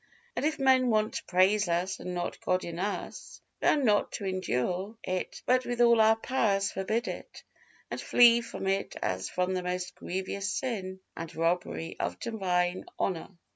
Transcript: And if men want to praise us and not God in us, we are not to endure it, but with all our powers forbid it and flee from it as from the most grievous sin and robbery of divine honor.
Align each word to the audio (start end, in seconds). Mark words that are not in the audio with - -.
And 0.35 0.43
if 0.47 0.57
men 0.57 0.89
want 0.89 1.13
to 1.13 1.23
praise 1.25 1.69
us 1.69 1.99
and 1.99 2.15
not 2.15 2.41
God 2.41 2.63
in 2.63 2.79
us, 2.79 3.39
we 3.61 3.67
are 3.67 3.75
not 3.77 4.11
to 4.13 4.25
endure 4.25 4.97
it, 5.03 5.43
but 5.45 5.63
with 5.63 5.79
all 5.79 6.01
our 6.01 6.15
powers 6.15 6.71
forbid 6.71 7.07
it 7.07 7.43
and 7.91 8.01
flee 8.01 8.41
from 8.41 8.65
it 8.65 8.95
as 9.03 9.29
from 9.29 9.53
the 9.53 9.61
most 9.61 9.93
grievous 9.93 10.51
sin 10.53 11.01
and 11.15 11.35
robbery 11.35 11.97
of 11.99 12.19
divine 12.19 12.85
honor. 12.97 13.29